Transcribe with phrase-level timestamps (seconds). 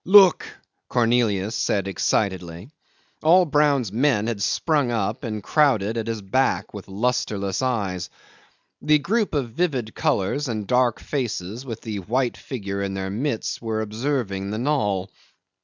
[0.03, 0.43] look!"
[0.89, 2.67] Cornelius said excitedly.
[3.21, 8.09] All Brown's men had sprung up and crowded at his back with lustreless eyes.
[8.81, 13.61] The group of vivid colours and dark faces with the white figure in their midst
[13.61, 15.11] were observing the knoll.